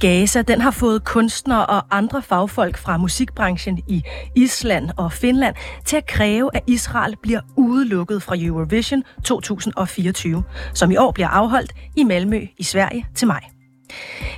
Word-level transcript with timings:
Gaza 0.00 0.42
den 0.42 0.60
har 0.60 0.70
fået 0.70 1.04
kunstnere 1.04 1.66
og 1.66 1.82
andre 1.90 2.22
fagfolk 2.22 2.78
fra 2.78 2.96
musikbranchen 2.96 3.78
i 3.88 4.02
Island 4.34 4.90
og 4.96 5.12
Finland 5.12 5.54
til 5.84 5.96
at 5.96 6.06
kræve, 6.06 6.50
at 6.54 6.62
Israel 6.66 7.16
bliver 7.22 7.40
udelukket 7.56 8.22
fra 8.22 8.34
Eurovision 8.38 9.02
2024, 9.24 10.42
som 10.74 10.90
i 10.90 10.96
år 10.96 11.12
bliver 11.12 11.28
afholdt 11.28 11.72
i 11.96 12.04
Malmø 12.04 12.46
i 12.58 12.62
Sverige 12.62 13.06
til 13.14 13.28
maj. 13.28 13.40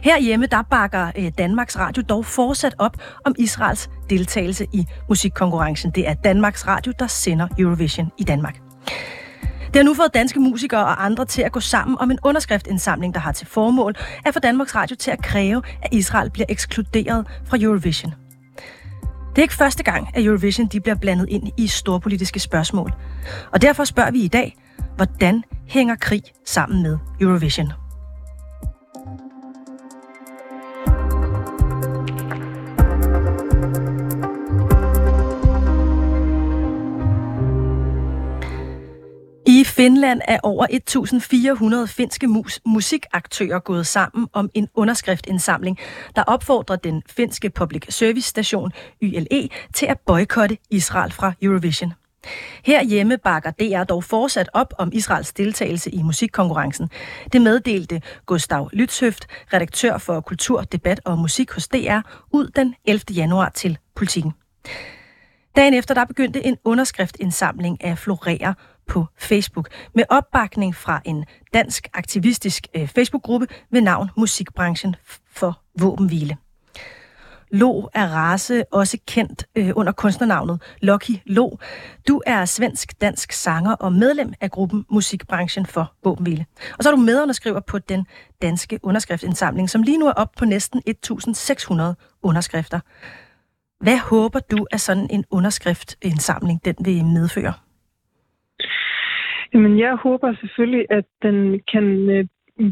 Herhjemme 0.03 0.47
der 0.47 0.63
bakker 0.63 1.11
øh, 1.17 1.33
Danmarks 1.39 1.79
Radio 1.79 2.03
dog 2.09 2.27
fortsat 2.27 2.75
op 2.79 2.97
om 3.25 3.35
Israels 3.39 3.91
deltagelse 4.11 4.67
i 4.73 4.85
musikkonkurrencen. 5.09 5.91
Det 5.91 6.09
er 6.09 6.15
Danmarks 6.15 6.67
Radio, 6.67 6.93
der 6.99 7.07
sender 7.07 7.49
Eurovision 7.59 8.11
i 8.19 8.25
Danmark. 8.25 8.61
Det 9.69 9.77
har 9.77 9.83
nu 9.83 9.95
fået 9.95 10.15
danske 10.15 10.41
musikere 10.41 10.85
og 10.85 11.05
andre 11.05 11.25
til 11.25 11.43
at 11.43 11.53
gå 11.53 11.61
sammen 11.61 11.99
om 12.01 12.11
en 12.11 12.19
underskriftindsamling, 12.23 13.15
der 13.15 13.21
har 13.21 13.33
til 13.33 13.47
formål 13.47 13.95
at 14.25 14.35
få 14.35 14.41
Danmarks 14.41 14.75
Radio 14.75 14.97
til 14.97 15.11
at 15.11 15.23
kræve, 15.23 15.63
at 15.83 15.95
Israel 15.95 16.31
bliver 16.31 16.47
ekskluderet 16.49 17.27
fra 17.45 17.57
Eurovision. 17.61 18.15
Det 19.31 19.39
er 19.39 19.43
ikke 19.43 19.55
første 19.55 19.83
gang, 19.83 20.09
at 20.15 20.25
Eurovision 20.25 20.67
de 20.67 20.81
bliver 20.81 20.95
blandet 20.95 21.27
ind 21.29 21.49
i 21.57 21.67
storpolitiske 21.67 22.41
spørgsmål. 22.41 22.93
Og 23.53 23.63
derfor 23.63 23.85
spørger 23.85 24.11
vi 24.11 24.21
i 24.21 24.29
dag, 24.29 24.57
hvordan 24.97 25.43
hænger 25.69 25.97
krig 25.97 26.23
sammen 26.47 26.83
med 26.83 26.99
Eurovision? 27.21 27.73
Finland 39.89 40.21
er 40.29 40.39
over 40.43 40.67
1.400 41.87 41.87
finske 41.87 42.27
mus- 42.27 42.61
musikaktører 42.67 43.59
gået 43.59 43.87
sammen 43.87 44.29
om 44.33 44.51
en 44.55 44.69
underskriftindsamling, 44.75 45.79
der 46.17 46.23
opfordrer 46.23 46.77
den 46.77 47.03
finske 47.11 47.51
public 47.51 47.83
service 47.89 48.29
station 48.29 48.73
YLE 49.03 49.49
til 49.75 49.87
at 49.87 50.01
boykotte 50.07 50.59
Israel 50.71 51.13
fra 51.13 51.33
Eurovision. 51.43 51.93
Herhjemme 52.65 53.19
bakker 53.19 53.51
DR 53.51 53.85
dog 53.85 54.05
fortsat 54.05 54.51
op 54.55 54.75
om 54.79 54.91
Israels 54.93 55.33
deltagelse 55.33 55.91
i 55.91 56.03
musikkonkurrencen. 56.03 56.91
Det 57.33 57.43
meddelte 57.43 58.03
Gustav 58.27 58.71
Lytshøft, 58.73 59.27
redaktør 59.53 59.99
for 59.99 60.21
kultur, 60.21 60.63
debat 60.63 61.01
og 61.05 61.19
musik 61.19 61.51
hos 61.53 61.69
DR, 61.69 62.01
ud 62.33 62.49
den 62.57 62.75
11. 62.85 63.01
januar 63.11 63.49
til 63.49 63.79
politikken. 63.95 64.33
Dagen 65.57 65.75
efter 65.75 65.95
der 65.95 66.05
begyndte 66.05 66.47
en 66.47 66.57
underskriftindsamling 66.65 67.85
af 67.85 67.99
florerer 67.99 68.55
på 68.89 69.07
Facebook 69.17 69.69
med 69.95 70.05
opbakning 70.09 70.75
fra 70.75 71.01
en 71.05 71.25
dansk 71.55 71.89
aktivistisk 71.95 72.67
øh, 72.75 72.89
Facebook-gruppe 72.89 73.47
ved 73.71 73.81
navn 73.81 74.11
Musikbranchen 74.17 74.97
for 75.31 75.61
Våbenhvile. 75.79 76.37
Lo 77.51 77.89
er 77.95 78.07
race, 78.07 78.65
også 78.73 78.99
kendt 79.07 79.47
øh, 79.57 79.71
under 79.75 79.93
kunstnernavnet 79.93 80.63
Lucky 80.81 81.11
Lo. 81.27 81.57
Du 82.09 82.23
er 82.27 82.45
svensk-dansk 82.45 83.33
sanger 83.33 83.73
og 83.73 83.93
medlem 83.93 84.33
af 84.41 84.51
gruppen 84.51 84.85
Musikbranchen 84.91 85.67
for 85.67 85.93
Våbenhvile. 86.05 86.47
Og 86.79 86.83
så 86.85 86.91
er 86.91 86.95
du 86.95 87.01
medunderskriver 87.01 87.61
på 87.61 87.79
den 87.79 88.07
danske 88.43 88.81
underskriftsindsamling, 88.83 89.71
som 89.71 89.83
lige 89.83 89.99
nu 89.99 90.07
er 90.07 90.13
op 90.13 90.33
på 90.39 90.45
næsten 90.45 90.83
1.600 90.89 91.83
underskrifter. 92.23 92.81
Hvad 93.81 93.99
håber 93.99 94.41
du, 94.41 94.67
at 94.71 94.81
sådan 94.81 95.07
en 95.11 95.25
underskriftindsamling 95.31 96.65
den 96.65 96.75
vil 96.81 97.05
medføre? 97.05 97.53
Jamen, 99.55 99.79
jeg 99.79 99.95
håber 99.95 100.35
selvfølgelig, 100.41 100.87
at 100.91 101.05
den 101.23 101.61
kan 101.73 102.11
øh, 102.11 102.25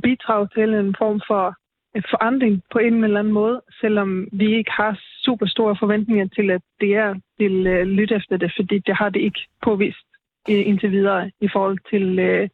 bidrage 0.03 0.49
til 0.55 0.75
en 0.75 0.95
form 0.99 1.21
for 1.27 1.55
øh, 1.97 2.03
forandring 2.11 2.63
på 2.73 2.79
en 2.79 3.05
eller 3.05 3.19
anden 3.19 3.33
måde, 3.33 3.63
selvom 3.81 4.29
vi 4.33 4.57
ikke 4.57 4.71
har 4.71 5.01
super 5.25 5.47
store 5.47 5.77
forventninger 5.79 6.29
til, 6.37 6.51
at 6.51 6.63
det 6.81 6.95
er 6.95 7.15
vil 7.39 7.67
øh, 7.67 7.87
lytte 7.87 8.15
efter 8.15 8.37
det, 8.37 8.53
fordi 8.57 8.79
det 8.79 8.97
har 8.97 9.09
det 9.09 9.21
ikke 9.21 9.41
påvist 9.63 10.07
indtil 10.49 10.91
videre 10.91 11.31
i 11.41 11.49
forhold 11.53 11.79
til 11.91 12.05
uh, 12.29 12.49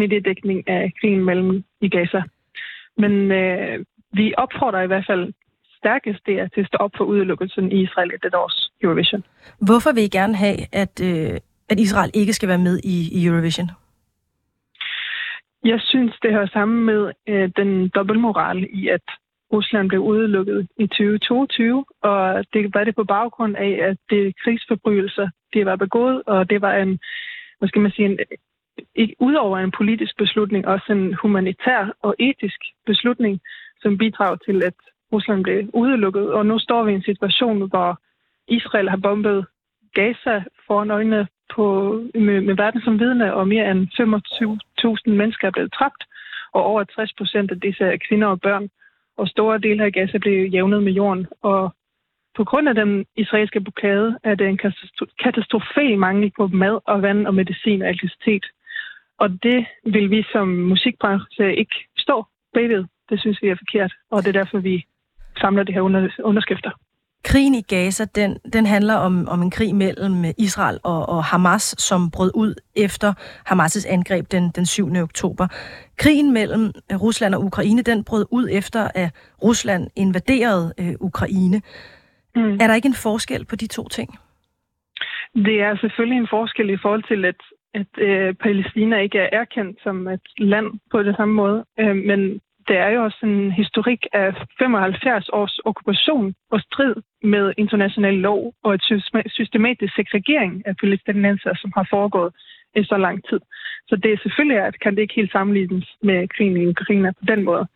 mediedækning 0.00 0.68
af 0.68 0.92
krigen 1.00 1.24
mellem 1.24 1.64
i 1.80 1.88
Gaza. 1.88 2.22
Men 2.96 3.32
øh, 3.32 3.84
vi 4.12 4.34
opfordrer 4.36 4.82
i 4.82 4.86
hvert 4.86 5.04
fald 5.06 5.32
stærkest 5.78 6.20
det 6.26 6.40
er 6.40 6.48
til 6.48 6.60
at 6.60 6.66
stå 6.66 6.76
op 6.76 6.90
for 6.96 7.04
udelukkelsen 7.04 7.72
i 7.72 7.82
Israel 7.82 8.10
i 8.14 8.18
det 8.22 8.34
års 8.34 8.72
Eurovision. 8.82 9.24
Hvorfor 9.58 9.92
vil 9.94 10.02
I 10.04 10.08
gerne 10.08 10.36
have, 10.36 10.58
at, 10.72 10.94
øh, 11.02 11.40
at 11.70 11.80
Israel 11.80 12.10
ikke 12.14 12.32
skal 12.32 12.48
være 12.48 12.58
med 12.58 12.80
i, 12.84 12.96
i 13.18 13.26
Eurovision? 13.26 13.70
Jeg 15.64 15.80
synes, 15.80 16.12
det 16.22 16.32
hører 16.32 16.46
sammen 16.46 16.84
med 16.84 17.12
øh, 17.28 17.50
den 17.56 17.88
dobbeltmoral 17.88 18.68
i, 18.72 18.88
at 18.88 19.02
Rusland 19.52 19.88
blev 19.88 20.00
udelukket 20.00 20.68
i 20.78 20.86
2022, 20.86 21.84
og 22.02 22.44
det 22.52 22.74
var 22.74 22.84
det 22.84 22.94
på 22.94 23.04
baggrund 23.04 23.56
af, 23.56 23.78
at 23.90 23.96
det 24.10 24.34
krigsforbrydelser, 24.42 25.28
det 25.52 25.66
var 25.66 25.76
begået, 25.76 26.22
og 26.26 26.50
det 26.50 26.60
var 26.60 26.74
en, 26.76 26.98
hvad 27.58 27.68
skal 27.68 27.82
man 27.82 27.90
sige, 27.90 28.06
en, 28.06 28.18
ikke 28.94 29.16
udover 29.20 29.58
en 29.58 29.70
politisk 29.70 30.16
beslutning, 30.18 30.66
også 30.66 30.92
en 30.92 31.14
humanitær 31.14 31.92
og 32.02 32.14
etisk 32.18 32.60
beslutning, 32.86 33.40
som 33.82 33.98
bidrag 33.98 34.38
til, 34.46 34.62
at 34.62 34.74
Rusland 35.12 35.42
blev 35.42 35.70
udelukket. 35.74 36.32
Og 36.32 36.46
nu 36.46 36.58
står 36.58 36.84
vi 36.84 36.92
i 36.92 36.94
en 36.94 37.02
situation, 37.02 37.68
hvor 37.68 38.00
Israel 38.48 38.88
har 38.90 38.96
bombet 38.96 39.46
Gaza 39.94 40.44
foran 40.66 40.90
øjnene 40.90 41.26
på, 41.54 41.64
med, 42.14 42.40
med 42.40 42.54
verden 42.54 42.80
som 42.82 42.98
vidne, 42.98 43.34
og 43.34 43.48
mere 43.48 43.70
end 43.70 43.88
25.000 45.08 45.10
mennesker 45.20 45.46
er 45.46 45.50
blevet 45.50 45.74
dræbt, 45.74 46.04
og 46.52 46.62
over 46.64 46.84
60 46.84 47.12
procent 47.18 47.50
af 47.50 47.60
disse 47.60 47.84
er 47.84 47.96
kvinder 48.08 48.28
og 48.28 48.40
børn. 48.40 48.68
Og 49.16 49.28
store 49.28 49.58
dele 49.58 49.84
af 49.84 49.92
Gaza 49.92 50.18
blev 50.18 50.48
jævnet 50.48 50.82
med 50.82 50.92
jorden. 50.92 51.26
Og 51.42 51.74
på 52.36 52.44
grund 52.44 52.68
af 52.68 52.74
den 52.74 53.06
israelske 53.16 53.60
blokade 53.60 54.18
er 54.24 54.34
det 54.34 54.46
en 54.48 54.58
katastrofal 55.22 55.98
mangel 55.98 56.32
på 56.36 56.46
mad 56.46 56.80
og 56.86 57.02
vand 57.02 57.26
og 57.26 57.34
medicin 57.34 57.82
og 57.82 57.88
elektricitet. 57.88 58.46
Og 59.18 59.28
det 59.42 59.66
vil 59.84 60.10
vi 60.10 60.24
som 60.32 60.48
musikbranche 60.48 61.56
ikke 61.56 61.76
stå 61.98 62.26
bagved. 62.54 62.84
Det 63.10 63.20
synes 63.20 63.42
vi 63.42 63.48
er 63.48 63.56
forkert, 63.56 63.92
og 64.10 64.22
det 64.22 64.28
er 64.28 64.40
derfor, 64.40 64.58
vi 64.58 64.86
samler 65.40 65.62
de 65.62 65.72
her 65.72 65.80
underskrifter. 66.24 66.70
Krigen 67.30 67.54
i 67.54 67.62
Gaza, 67.74 68.04
den, 68.14 68.38
den 68.52 68.66
handler 68.66 68.94
om, 68.94 69.28
om 69.28 69.42
en 69.42 69.50
krig 69.50 69.74
mellem 69.74 70.14
Israel 70.38 70.78
og, 70.84 71.08
og 71.08 71.24
Hamas, 71.24 71.64
som 71.88 72.00
brød 72.16 72.32
ud 72.34 72.54
efter 72.76 73.08
Hamas' 73.48 73.92
angreb 73.94 74.24
den, 74.32 74.44
den 74.56 74.66
7. 74.66 74.88
oktober. 75.02 75.46
Krigen 75.98 76.32
mellem 76.32 76.64
Rusland 77.04 77.34
og 77.34 77.44
Ukraine, 77.44 77.82
den 77.82 78.04
brød 78.04 78.26
ud 78.30 78.48
efter, 78.52 78.88
at 78.94 79.08
Rusland 79.42 79.82
invaderede 79.96 80.66
øh, 80.80 80.94
Ukraine. 81.00 81.62
Mm. 82.36 82.52
Er 82.62 82.66
der 82.66 82.74
ikke 82.74 82.92
en 82.94 83.02
forskel 83.08 83.44
på 83.44 83.56
de 83.56 83.66
to 83.66 83.88
ting? 83.88 84.08
Det 85.34 85.56
er 85.66 85.76
selvfølgelig 85.76 86.18
en 86.18 86.28
forskel 86.30 86.70
i 86.70 86.78
forhold 86.82 87.04
til, 87.10 87.24
at, 87.24 87.40
at 87.74 87.92
øh, 88.08 88.34
Palæstina 88.34 88.96
ikke 88.96 89.18
er 89.18 89.28
erkendt 89.40 89.78
som 89.82 90.08
et 90.08 90.26
land 90.38 90.68
på 90.90 91.02
det 91.02 91.16
samme 91.16 91.34
måde. 91.34 91.64
Øh, 91.80 91.96
men 91.96 92.40
det 92.68 92.76
er 92.76 92.88
jo 92.88 93.04
også 93.04 93.18
en 93.22 93.52
historik 93.52 94.06
af 94.12 94.34
75 94.58 95.28
års 95.28 95.58
okkupation 95.64 96.34
og 96.50 96.60
strid 96.60 96.94
med 97.22 97.54
international 97.56 98.14
lov 98.14 98.54
og 98.64 98.74
et 98.74 98.82
systematisk 99.26 99.94
segregering 99.94 100.66
af 100.66 100.76
palæstinenser, 100.76 101.54
som 101.54 101.72
har 101.76 101.86
foregået 101.90 102.32
i 102.76 102.84
så 102.84 102.96
lang 102.96 103.24
tid. 103.28 103.40
Så 103.88 103.96
det 103.96 104.12
er 104.12 104.18
selvfølgelig, 104.22 104.58
at 104.58 104.80
kan 104.80 104.94
det 104.96 105.02
ikke 105.02 105.14
helt 105.14 105.32
sammenlignes 105.32 105.96
med 106.02 106.28
krigen 106.28 106.56
i 106.56 106.66
Ukraine 106.66 107.12
på 107.18 107.24
den 107.28 107.44
måde. 107.44 107.66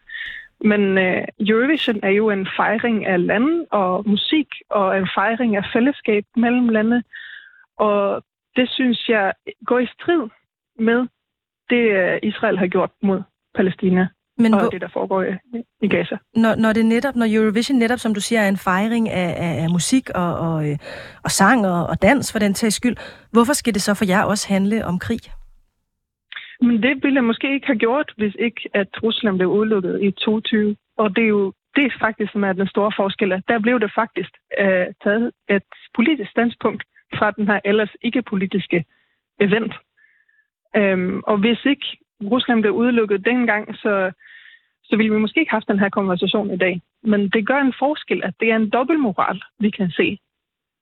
Men 0.64 0.98
øh, 0.98 1.24
Eurovision 1.40 2.00
er 2.02 2.08
jo 2.10 2.30
en 2.30 2.48
fejring 2.56 3.06
af 3.06 3.26
lande 3.26 3.66
og 3.70 4.08
musik, 4.08 4.48
og 4.70 4.98
en 4.98 5.08
fejring 5.14 5.56
af 5.56 5.64
fællesskab 5.72 6.24
mellem 6.36 6.68
lande. 6.68 7.02
Og 7.76 8.22
det 8.56 8.70
synes 8.70 9.08
jeg 9.08 9.32
går 9.66 9.78
i 9.78 9.86
strid 9.86 10.28
med 10.78 11.06
det, 11.70 11.84
øh, 12.00 12.18
Israel 12.22 12.58
har 12.58 12.66
gjort 12.66 12.90
mod 13.02 13.22
Palæstina. 13.54 14.08
Men 14.38 14.54
og 14.54 14.60
hvor, 14.60 14.70
det, 14.70 14.80
der 14.80 14.88
foregår 14.88 15.22
i, 15.22 15.34
i 15.80 15.88
Gaza. 15.88 16.16
Når, 16.36 16.54
når, 16.54 16.72
det 16.72 16.86
netop, 16.86 17.16
når 17.16 17.26
Eurovision 17.28 17.78
netop, 17.78 17.98
som 17.98 18.14
du 18.14 18.20
siger, 18.20 18.40
er 18.40 18.48
en 18.48 18.56
fejring 18.56 19.08
af, 19.08 19.34
af, 19.46 19.62
af 19.62 19.70
musik 19.70 20.10
og, 20.10 20.38
og, 20.38 20.70
øh, 20.70 20.78
og 21.24 21.30
sang 21.30 21.66
og, 21.66 21.86
og 21.86 22.02
dans 22.02 22.32
for 22.32 22.38
den 22.38 22.54
tages 22.54 22.74
skyld, 22.74 22.96
hvorfor 23.32 23.52
skal 23.52 23.74
det 23.74 23.82
så 23.82 23.94
for 23.94 24.04
jer 24.04 24.22
også 24.22 24.48
handle 24.48 24.84
om 24.84 24.98
krig? 24.98 25.20
Men 26.60 26.82
det 26.82 27.02
ville 27.02 27.14
jeg 27.14 27.24
måske 27.24 27.54
ikke 27.54 27.66
have 27.66 27.78
gjort, 27.78 28.12
hvis 28.16 28.34
ikke 28.38 28.60
at 28.74 28.88
Rusland 29.02 29.36
blev 29.36 29.48
udelukket 29.48 30.02
i 30.02 30.10
2022. 30.10 30.76
Og 30.96 31.16
det 31.16 31.24
er 31.24 31.28
jo 31.28 31.52
det 31.76 31.84
er 31.84 31.98
faktisk, 32.00 32.32
som 32.32 32.44
er 32.44 32.52
den 32.52 32.66
store 32.66 32.92
forskel. 32.96 33.30
Der 33.48 33.58
blev 33.58 33.80
det 33.80 33.92
faktisk 33.94 34.30
uh, 34.60 34.86
taget 35.04 35.30
et 35.48 35.62
politisk 35.94 36.30
standpunkt 36.30 36.82
fra 37.18 37.30
den 37.30 37.46
her 37.46 37.60
ellers 37.64 37.92
ikke-politiske 38.02 38.84
event. 39.40 39.74
Um, 40.78 41.22
og 41.26 41.36
hvis 41.38 41.64
ikke 41.64 41.86
Rusland 42.30 42.60
blev 42.60 42.72
udelukket 42.72 43.24
dengang, 43.24 43.76
så, 43.76 44.12
så 44.84 44.96
ville 44.96 45.12
vi 45.12 45.18
måske 45.18 45.40
ikke 45.40 45.50
have 45.50 45.60
haft 45.60 45.68
den 45.68 45.78
her 45.78 45.88
konversation 45.88 46.50
i 46.50 46.56
dag. 46.56 46.80
Men 47.02 47.28
det 47.28 47.46
gør 47.46 47.60
en 47.60 47.74
forskel, 47.78 48.22
at 48.24 48.34
det 48.40 48.50
er 48.50 48.56
en 48.56 48.70
dobbeltmoral, 48.70 49.42
vi 49.58 49.70
kan 49.70 49.90
se, 49.90 50.18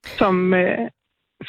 som, 0.04 0.54
øh, 0.54 0.88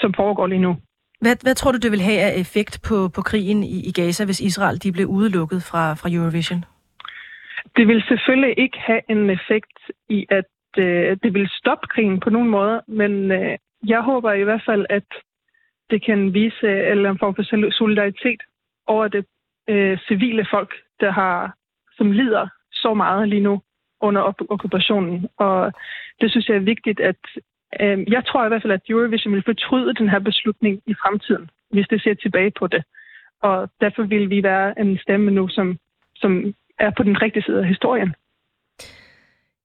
som 0.02 0.14
foregår 0.14 0.48
lige 0.48 0.62
nu. 0.62 0.76
Hvad, 1.22 1.36
hvad 1.44 1.56
tror 1.56 1.72
du, 1.72 1.78
det 1.78 1.92
vil 1.92 2.02
have 2.02 2.20
af 2.20 2.40
effekt 2.40 2.80
på, 2.88 3.10
på 3.16 3.22
krigen 3.22 3.64
i, 3.64 3.88
i 3.90 3.92
Gaza, 3.92 4.26
hvis 4.26 4.40
Israel 4.40 4.84
de 4.84 4.92
blev 4.92 5.08
udelukket 5.08 5.64
fra, 5.64 5.94
fra 5.94 6.10
Eurovision? 6.12 6.64
det 7.76 7.88
vil 7.88 8.04
selvfølgelig 8.08 8.60
ikke 8.60 8.78
have 8.80 9.02
en 9.10 9.30
effekt 9.30 9.80
i, 10.10 10.26
at 10.30 10.52
øh, 10.78 11.18
det 11.24 11.34
vil 11.34 11.50
stoppe 11.50 11.88
krigen 11.88 12.20
på 12.20 12.30
nogen 12.30 12.50
måde, 12.50 12.82
men 12.88 13.32
øh, 13.32 13.58
jeg 13.88 14.02
håber 14.02 14.34
i 14.34 14.44
hvert 14.44 14.64
fald, 14.66 14.86
at 14.90 15.10
det 15.90 16.06
kan 16.06 16.34
vise 16.34 16.64
en 16.64 16.92
eller 16.92 17.10
anden 17.10 17.20
form 17.20 17.36
for 17.36 17.72
solidaritet 17.72 18.42
over 18.88 19.08
det 19.08 19.26
øh, 19.68 19.98
civile 20.08 20.46
folk, 20.52 20.74
der 21.00 21.12
har, 21.12 21.56
som 21.98 22.12
lider 22.12 22.48
så 22.72 22.94
meget 22.94 23.30
lige 23.30 23.42
nu 23.42 23.62
under 24.02 24.22
okkupationen. 24.50 25.28
Og 25.38 25.74
det 26.22 26.32
synes 26.32 26.50
jeg 26.50 26.56
er 26.56 26.70
vigtigt, 26.74 27.00
at 27.00 27.22
øh, 27.82 28.12
jeg 28.12 28.26
tror 28.26 28.46
i 28.46 28.48
hvert 28.48 28.62
fald, 28.62 28.74
at 28.74 28.90
Eurovision 28.90 29.34
vil 29.34 29.44
fortryde 29.46 29.94
den 29.94 30.10
her 30.10 30.20
beslutning 30.20 30.82
i 30.88 30.94
fremtiden, 30.94 31.50
hvis 31.70 31.88
det 31.88 32.02
ser 32.02 32.14
tilbage 32.14 32.52
på 32.60 32.68
det. 32.68 32.84
Og 33.42 33.70
derfor 33.82 34.04
vil 34.04 34.30
vi 34.30 34.44
være 34.44 34.80
en 34.80 34.98
stemme 34.98 35.32
nu, 35.32 35.48
som, 35.48 35.78
som 36.16 36.54
er 36.80 36.92
på 36.98 37.04
den 37.04 37.22
rigtige 37.22 37.44
side 37.44 37.60
af 37.60 37.68
historien. 37.68 38.16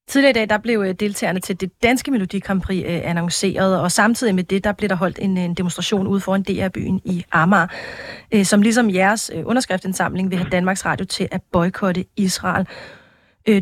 Tidligere 0.07 0.29
i 0.29 0.33
dag 0.33 0.49
der 0.49 0.57
blev 0.57 0.83
øh, 0.87 0.93
deltagerne 0.93 1.39
til 1.39 1.61
det 1.61 1.71
danske 1.83 2.11
Melodi 2.11 2.39
Grand 2.39 2.61
Prix 2.61 2.83
øh, 2.85 3.01
annonceret, 3.03 3.79
og 3.81 3.91
samtidig 3.91 4.35
med 4.35 4.43
det, 4.43 4.63
der 4.63 4.71
blev 4.71 4.89
der 4.89 4.95
holdt 4.95 5.19
en, 5.21 5.37
øh, 5.37 5.43
en 5.43 5.53
demonstration 5.53 6.07
ude 6.07 6.21
foran 6.21 6.43
DR-byen 6.43 7.01
i 7.05 7.25
Amager, 7.31 7.67
som 8.43 8.61
ligesom 8.61 8.89
jeres 8.93 9.31
underskriftindsamling 9.45 10.29
vil 10.29 10.37
have 10.37 10.49
Danmarks 10.49 10.85
Radio 10.85 11.05
til 11.05 11.27
at 11.31 11.41
boykotte 11.51 12.05
Israel. 12.17 12.67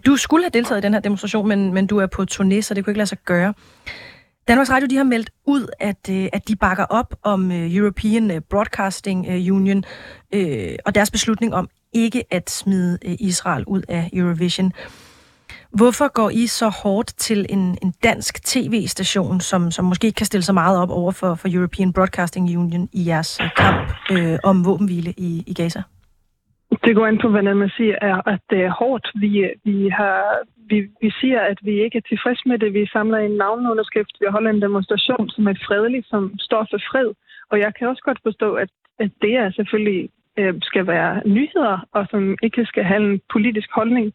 Du 0.06 0.18
skulle 0.18 0.44
have 0.44 0.50
deltaget 0.50 0.82
i 0.82 0.86
den 0.86 0.94
her 0.94 1.02
demonstration, 1.02 1.48
men, 1.48 1.74
men 1.74 1.88
du 1.88 1.98
er 1.98 2.06
på 2.06 2.26
turné, 2.32 2.62
så 2.62 2.74
det 2.74 2.84
kunne 2.84 2.92
ikke 2.92 2.98
lade 2.98 3.08
sig 3.10 3.18
gøre. 3.26 3.54
Danmarks 4.48 4.70
Radio 4.70 4.88
de 4.88 4.96
har 4.96 5.04
meldt 5.04 5.30
ud, 5.46 5.68
at, 5.80 6.10
at 6.10 6.48
de 6.48 6.56
bakker 6.56 6.84
op 6.84 7.16
om 7.24 7.52
European 7.52 8.44
Broadcasting 8.50 9.28
Union 9.52 9.84
og 10.86 10.96
deres 10.96 11.12
beslutning 11.12 11.54
om 11.54 11.70
ikke 11.94 12.24
at 12.32 12.50
smide 12.50 12.98
Israel 13.04 13.64
ud 13.68 13.82
af 13.88 14.10
Eurovision. 14.14 14.74
Hvorfor 15.82 16.08
går 16.20 16.30
I 16.30 16.46
så 16.48 16.68
hårdt 16.84 17.08
til 17.28 17.40
en, 17.50 17.64
en 17.84 17.92
dansk 18.04 18.34
tv-station, 18.52 19.40
som, 19.40 19.72
som 19.72 19.86
måske 19.86 20.08
ikke 20.08 20.18
kan 20.18 20.26
stille 20.32 20.44
så 20.44 20.54
meget 20.54 20.76
op 20.84 20.92
over 21.00 21.12
for, 21.12 21.32
for 21.42 21.48
European 21.58 21.94
Broadcasting 21.94 22.46
Union 22.58 22.90
i 23.00 23.02
jeres 23.10 23.32
øh, 23.44 23.50
kamp 23.58 23.88
øh, 24.16 24.38
om 24.50 24.66
våbenhvile 24.66 25.12
i, 25.28 25.44
i 25.48 25.54
Gaza? 25.54 25.82
Det 26.86 26.96
går 26.96 27.08
ind 27.08 27.20
på, 27.22 27.30
hvad 27.30 27.44
man 27.64 27.72
siger, 27.78 27.96
er, 28.02 28.18
at 28.34 28.42
det 28.50 28.60
er 28.68 28.72
hårdt. 28.82 29.06
Vi, 29.16 29.32
vi, 29.64 29.90
har, 30.00 30.20
vi, 30.70 30.78
vi 31.02 31.10
siger, 31.22 31.40
at 31.52 31.60
vi 31.62 31.84
ikke 31.84 31.98
er 31.98 32.08
tilfredse 32.10 32.44
med 32.46 32.58
det. 32.60 32.74
Vi 32.74 32.88
samler 32.96 33.18
en 33.18 33.38
navneunderskrift. 33.44 34.14
Vi 34.22 34.26
holder 34.30 34.50
en 34.50 34.62
demonstration, 34.62 35.30
som 35.30 35.48
er 35.48 35.56
fredelig, 35.68 36.04
som 36.12 36.22
står 36.40 36.68
for 36.72 36.80
fred. 36.92 37.10
Og 37.52 37.60
jeg 37.60 37.72
kan 37.78 37.88
også 37.88 38.04
godt 38.06 38.20
forstå, 38.24 38.54
at, 38.54 38.70
at 39.00 39.12
det 39.22 39.34
er 39.44 39.52
selvfølgelig 39.52 40.10
øh, 40.40 40.54
skal 40.62 40.88
være 40.88 41.22
nyheder, 41.26 41.88
og 41.92 42.08
som 42.12 42.38
ikke 42.44 42.66
skal 42.66 42.84
have 42.84 43.02
en 43.12 43.22
politisk 43.34 43.70
holdning 43.76 44.14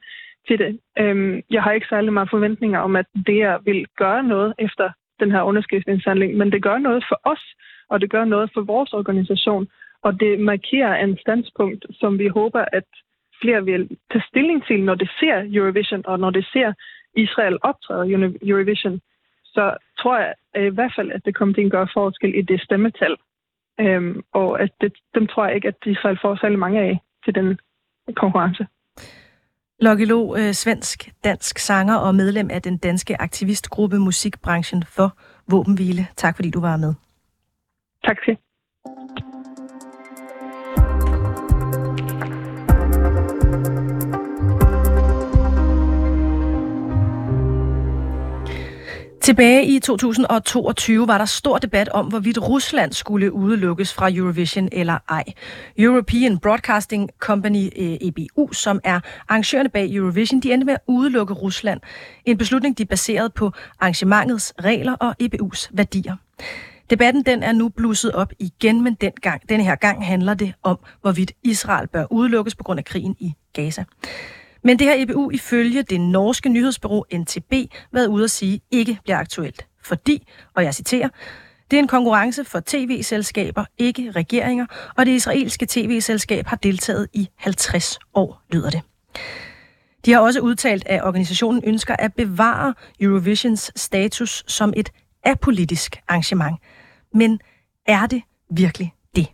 til 0.50 0.58
det. 0.58 0.80
Øhm, 0.98 1.42
jeg 1.50 1.62
har 1.62 1.72
ikke 1.72 1.86
særlig 1.90 2.12
mange 2.12 2.30
forventninger 2.30 2.78
om, 2.78 2.96
at 2.96 3.06
det 3.26 3.40
vil 3.64 3.86
gøre 3.96 4.22
noget 4.22 4.54
efter 4.58 4.90
den 5.20 5.30
her 5.30 5.42
underskriftsindsamling, 5.42 6.36
men 6.36 6.52
det 6.52 6.62
gør 6.62 6.78
noget 6.78 7.04
for 7.08 7.20
os, 7.24 7.44
og 7.88 8.00
det 8.00 8.10
gør 8.10 8.24
noget 8.24 8.50
for 8.54 8.60
vores 8.60 8.92
organisation, 8.92 9.68
og 10.02 10.20
det 10.20 10.40
markerer 10.40 11.04
en 11.04 11.18
standpunkt, 11.18 11.86
som 12.00 12.18
vi 12.18 12.28
håber, 12.28 12.64
at 12.72 12.88
flere 13.42 13.64
vil 13.64 13.98
tage 14.12 14.24
stilling 14.28 14.66
til, 14.66 14.84
når 14.84 14.94
det 14.94 15.10
ser 15.20 15.36
Eurovision, 15.56 16.02
og 16.06 16.18
når 16.18 16.30
det 16.30 16.46
ser 16.52 16.72
Israel 17.16 17.58
optræde 17.62 18.36
Eurovision, 18.42 19.00
så 19.44 19.76
tror 20.00 20.18
jeg 20.18 20.34
øh, 20.56 20.66
i 20.66 20.74
hvert 20.74 20.92
fald, 20.96 21.10
at 21.12 21.24
det 21.24 21.34
kommer 21.34 21.54
til 21.54 21.64
at 21.64 21.70
gøre 21.70 21.88
forskel 21.94 22.38
i 22.38 22.42
det 22.42 22.60
stemmetal. 22.60 23.16
Øhm, 23.80 24.22
og 24.32 24.60
at 24.62 24.70
det, 24.80 24.92
dem 25.14 25.26
tror 25.26 25.46
jeg 25.46 25.54
ikke, 25.54 25.68
at 25.68 25.74
Israel 25.86 26.18
får 26.22 26.36
særlig 26.36 26.58
mange 26.58 26.80
af 26.80 26.98
til 27.24 27.34
den 27.34 27.58
konkurrence. 28.16 28.66
Lokke 29.80 30.04
Lo, 30.04 30.36
øh, 30.36 30.52
svensk-dansk 30.52 31.58
sanger 31.58 31.96
og 31.96 32.14
medlem 32.14 32.50
af 32.50 32.62
den 32.62 32.76
danske 32.78 33.20
aktivistgruppe 33.20 33.98
Musikbranchen 33.98 34.84
for 34.84 35.16
Våbenhvile. 35.50 36.06
Tak 36.16 36.36
fordi 36.36 36.50
du 36.50 36.60
var 36.60 36.76
med. 36.76 36.94
Tak 38.04 38.16
skal 38.22 38.36
Tilbage 49.30 49.66
i 49.66 49.78
2022 49.78 51.08
var 51.08 51.18
der 51.18 51.24
stor 51.24 51.58
debat 51.58 51.88
om, 51.88 52.06
hvorvidt 52.06 52.48
Rusland 52.48 52.92
skulle 52.92 53.32
udelukkes 53.32 53.94
fra 53.94 54.10
Eurovision 54.14 54.68
eller 54.72 54.98
ej. 55.08 55.24
European 55.78 56.38
Broadcasting 56.38 57.10
Company, 57.18 57.68
eh, 57.76 57.98
EBU, 58.00 58.52
som 58.52 58.80
er 58.84 59.00
arrangørerne 59.28 59.68
bag 59.68 59.94
Eurovision, 59.94 60.40
de 60.40 60.52
endte 60.52 60.64
med 60.64 60.74
at 60.74 60.80
udelukke 60.86 61.34
Rusland. 61.34 61.80
En 62.24 62.38
beslutning, 62.38 62.78
de 62.78 62.84
baserede 62.84 63.30
på 63.30 63.52
arrangementets 63.80 64.54
regler 64.64 64.92
og 64.92 65.14
EBU's 65.22 65.68
værdier. 65.72 66.16
Debatten 66.90 67.22
den 67.22 67.42
er 67.42 67.52
nu 67.52 67.68
blusset 67.68 68.12
op 68.12 68.32
igen, 68.38 68.84
men 68.84 68.94
den 68.94 69.12
gang, 69.22 69.48
denne 69.48 69.64
her 69.64 69.74
gang 69.76 70.06
handler 70.06 70.34
det 70.34 70.52
om, 70.62 70.78
hvorvidt 71.00 71.32
Israel 71.44 71.88
bør 71.88 72.12
udelukkes 72.12 72.54
på 72.54 72.64
grund 72.64 72.78
af 72.78 72.84
krigen 72.84 73.16
i 73.20 73.32
Gaza. 73.52 73.84
Men 74.64 74.78
det 74.78 74.86
har 74.86 74.94
EBU 74.98 75.30
ifølge 75.30 75.82
det 75.82 76.00
norske 76.00 76.48
nyhedsbureau 76.48 77.04
NTB 77.14 77.52
været 77.92 78.06
ude 78.06 78.24
at 78.24 78.30
sige 78.30 78.60
ikke 78.70 78.98
bliver 79.02 79.18
aktuelt. 79.18 79.66
Fordi, 79.82 80.28
og 80.54 80.64
jeg 80.64 80.74
citerer, 80.74 81.08
det 81.70 81.76
er 81.76 81.80
en 81.80 81.88
konkurrence 81.88 82.44
for 82.44 82.62
tv-selskaber, 82.66 83.64
ikke 83.78 84.10
regeringer, 84.10 84.66
og 84.96 85.06
det 85.06 85.12
israelske 85.12 85.66
tv-selskab 85.66 86.46
har 86.46 86.56
deltaget 86.56 87.08
i 87.12 87.28
50 87.36 87.98
år, 88.14 88.42
lyder 88.52 88.70
det. 88.70 88.80
De 90.04 90.12
har 90.12 90.20
også 90.20 90.40
udtalt, 90.40 90.86
at 90.86 91.04
organisationen 91.04 91.62
ønsker 91.64 91.96
at 91.98 92.14
bevare 92.14 92.74
Eurovisions 93.00 93.72
status 93.76 94.44
som 94.46 94.72
et 94.76 94.90
apolitisk 95.24 95.96
arrangement. 96.08 96.56
Men 97.14 97.40
er 97.86 98.06
det 98.06 98.22
virkelig 98.50 98.92
det? 99.16 99.26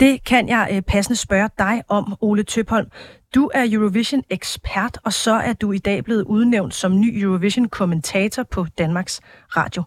Det 0.00 0.24
kan 0.24 0.48
jeg 0.48 0.68
øh, 0.72 0.82
passende 0.82 1.16
spørge 1.16 1.50
dig 1.58 1.82
om, 1.88 2.16
Ole 2.20 2.42
Tøpholm. 2.42 2.90
Du 3.36 3.50
er 3.54 3.64
Eurovision-ekspert, 3.74 4.94
og 5.06 5.12
så 5.12 5.34
er 5.48 5.54
du 5.62 5.72
i 5.72 5.78
dag 5.78 6.04
blevet 6.04 6.24
udnævnt 6.36 6.74
som 6.74 6.92
ny 7.00 7.10
Eurovision-kommentator 7.22 8.42
på 8.54 8.60
Danmarks 8.78 9.14
Radio. 9.58 9.82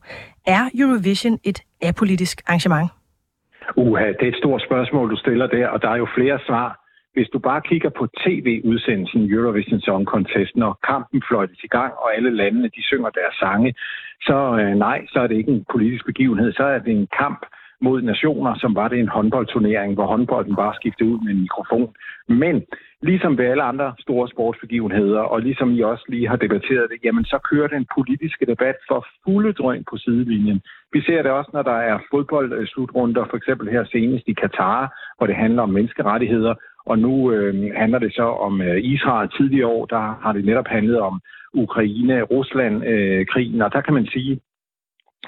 Er 0.47 0.63
Eurovision 0.81 1.39
et 1.43 1.59
apolitisk 1.89 2.41
arrangement? 2.47 2.89
Uha, 3.75 4.07
det 4.07 4.25
er 4.27 4.33
et 4.35 4.41
stort 4.43 4.61
spørgsmål, 4.67 5.09
du 5.09 5.15
stiller 5.15 5.47
der, 5.47 5.67
og 5.67 5.81
der 5.81 5.89
er 5.89 5.95
jo 6.03 6.07
flere 6.17 6.39
svar. 6.47 6.67
Hvis 7.13 7.29
du 7.33 7.39
bare 7.39 7.61
kigger 7.61 7.89
på 7.89 8.07
tv-udsendelsen 8.23 9.33
Eurovision 9.33 9.81
Song 9.81 10.05
Contest, 10.05 10.55
når 10.55 10.79
kampen 10.89 11.21
fløjtes 11.29 11.63
i 11.63 11.67
gang, 11.67 11.93
og 11.93 12.15
alle 12.15 12.31
landene 12.35 12.69
de 12.75 12.83
synger 12.89 13.09
deres 13.09 13.35
sange, 13.43 13.73
så 14.21 14.37
øh, 14.59 14.75
nej, 14.75 15.05
så 15.11 15.19
er 15.19 15.27
det 15.27 15.37
ikke 15.37 15.51
en 15.51 15.65
politisk 15.71 16.05
begivenhed, 16.05 16.53
så 16.53 16.63
er 16.63 16.79
det 16.79 16.91
en 16.93 17.07
kamp, 17.21 17.41
mod 17.81 18.01
nationer, 18.01 18.55
som 18.55 18.75
var 18.75 18.87
det 18.87 18.99
en 18.99 19.07
håndboldturnering, 19.07 19.93
hvor 19.93 20.05
håndbolden 20.05 20.55
bare 20.55 20.73
skiftede 20.75 21.09
ud 21.09 21.19
med 21.23 21.31
en 21.31 21.41
mikrofon. 21.41 21.93
Men 22.27 22.63
ligesom 23.01 23.37
ved 23.37 23.45
alle 23.45 23.63
andre 23.63 23.93
store 23.99 24.29
sportsbegivenheder, 24.29 25.19
og 25.19 25.41
ligesom 25.41 25.71
I 25.71 25.81
også 25.81 26.05
lige 26.09 26.27
har 26.27 26.35
debatteret 26.35 26.87
det, 26.91 26.99
jamen 27.03 27.25
så 27.25 27.39
kører 27.49 27.67
den 27.67 27.85
politiske 27.97 28.45
debat 28.45 28.75
for 28.87 29.05
fulde 29.25 29.53
drøn 29.53 29.83
på 29.89 29.97
sidelinjen. 29.97 30.61
Vi 30.93 31.01
ser 31.01 31.21
det 31.21 31.31
også, 31.31 31.49
når 31.53 31.61
der 31.61 31.77
er 31.91 31.99
fodboldslutrunder, 32.11 33.25
for 33.29 33.37
eksempel 33.37 33.69
her 33.69 33.83
senest 33.91 34.27
i 34.27 34.33
Katar, 34.33 34.93
hvor 35.17 35.27
det 35.27 35.35
handler 35.35 35.61
om 35.61 35.69
menneskerettigheder, 35.69 36.55
og 36.85 36.99
nu 36.99 37.31
øh, 37.31 37.71
handler 37.75 37.99
det 37.99 38.13
så 38.13 38.23
om 38.23 38.61
øh, 38.61 38.83
Israel. 38.83 39.29
Tidligere 39.37 39.67
år, 39.67 39.85
der 39.85 40.19
har 40.23 40.33
det 40.33 40.45
netop 40.45 40.67
handlet 40.67 40.99
om 40.99 41.21
Ukraine-Rusland-krigen, 41.53 43.61
øh, 43.61 43.65
og 43.65 43.73
der 43.73 43.81
kan 43.81 43.93
man 43.93 44.05
sige, 44.05 44.39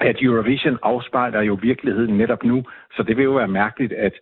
at 0.00 0.16
Eurovision 0.22 0.78
afspejler 0.82 1.40
jo 1.40 1.58
virkeligheden 1.62 2.18
netop 2.18 2.44
nu, 2.44 2.64
så 2.96 3.02
det 3.02 3.16
vil 3.16 3.24
jo 3.24 3.32
være 3.32 3.48
mærkeligt, 3.48 3.92
at 3.92 4.12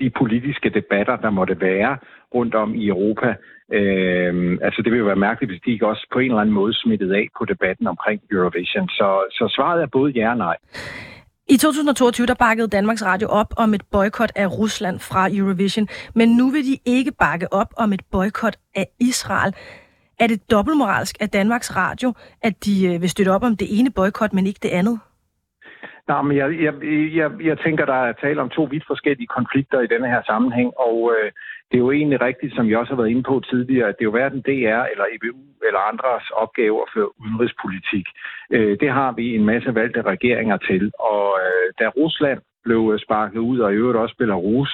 de 0.00 0.10
politiske 0.10 0.68
debatter, 0.70 1.16
der 1.16 1.30
måtte 1.30 1.60
være 1.60 1.98
rundt 2.34 2.54
om 2.54 2.74
i 2.74 2.88
Europa, 2.88 3.34
øh, 3.72 4.58
altså 4.62 4.82
det 4.82 4.92
vil 4.92 4.98
jo 4.98 5.04
være 5.04 5.24
mærkeligt, 5.28 5.52
hvis 5.52 5.62
de 5.64 5.70
ikke 5.72 5.86
også 5.86 6.06
på 6.12 6.18
en 6.18 6.30
eller 6.30 6.40
anden 6.40 6.54
måde 6.54 6.74
smittet 6.74 7.12
af 7.12 7.28
på 7.38 7.44
debatten 7.44 7.86
omkring 7.86 8.20
Eurovision. 8.32 8.88
Så, 8.88 9.08
så 9.30 9.52
svaret 9.56 9.82
er 9.82 9.86
både 9.86 10.12
ja 10.12 10.30
og 10.30 10.36
nej. 10.36 10.56
I 11.48 11.56
2022 11.56 12.26
der 12.26 12.34
bakkede 12.34 12.68
Danmarks 12.68 13.04
Radio 13.04 13.28
op 13.28 13.54
om 13.56 13.74
et 13.74 13.82
boykot 13.92 14.32
af 14.36 14.58
Rusland 14.58 14.98
fra 14.98 15.28
Eurovision, 15.32 15.88
men 16.14 16.28
nu 16.36 16.50
vil 16.50 16.64
de 16.64 16.78
ikke 16.86 17.12
bakke 17.18 17.52
op 17.52 17.70
om 17.76 17.92
et 17.92 18.02
boykot 18.12 18.56
af 18.74 18.86
Israel. 19.00 19.54
Er 20.20 20.26
det 20.26 20.50
dobbeltmoralsk 20.50 21.16
af 21.20 21.28
Danmarks 21.28 21.76
Radio, 21.76 22.14
at 22.42 22.64
de 22.64 22.86
øh, 22.86 23.00
vil 23.02 23.10
støtte 23.10 23.30
op 23.30 23.42
om 23.42 23.56
det 23.56 23.78
ene 23.78 23.90
boykot, 23.90 24.32
men 24.32 24.46
ikke 24.46 24.60
det 24.62 24.68
andet? 24.68 25.00
Nej, 26.10 26.22
men 26.22 26.36
jeg, 26.36 26.48
jeg, 26.66 26.74
jeg, 27.20 27.30
jeg 27.48 27.58
tænker, 27.58 27.84
der 27.84 28.00
er 28.08 28.12
tale 28.12 28.40
om 28.40 28.50
to 28.50 28.62
vidt 28.70 28.86
forskellige 28.86 29.34
konflikter 29.38 29.80
i 29.80 29.92
denne 29.92 30.08
her 30.14 30.22
sammenhæng, 30.30 30.70
og 30.88 30.96
øh, 31.14 31.30
det 31.68 31.76
er 31.76 31.84
jo 31.86 31.90
egentlig 31.90 32.20
rigtigt, 32.20 32.54
som 32.54 32.68
jeg 32.70 32.78
også 32.78 32.92
har 32.92 33.00
været 33.00 33.14
inde 33.14 33.22
på 33.22 33.42
tidligere, 33.50 33.88
at 33.88 33.94
det 33.98 34.02
er 34.02 34.10
jo 34.10 34.18
hverken 34.18 34.40
DR 34.48 34.82
eller 34.92 35.06
EBU 35.14 35.40
eller 35.66 35.80
andres 35.92 36.26
opgave 36.30 36.76
at 36.82 36.90
føre 36.94 37.10
udenrigspolitik. 37.22 38.06
Øh, 38.50 38.72
det 38.80 38.90
har 38.98 39.12
vi 39.12 39.34
en 39.34 39.44
masse 39.52 39.74
valgte 39.74 40.02
regeringer 40.02 40.56
til, 40.56 40.92
og 41.12 41.26
øh, 41.44 41.66
da 41.78 41.86
Rusland 42.00 42.40
blev 42.64 42.90
øh, 42.92 42.98
sparket 43.06 43.38
ud, 43.50 43.58
og 43.58 43.72
i 43.72 43.76
øvrigt 43.76 43.98
også 43.98 44.14
Belarus, 44.18 44.72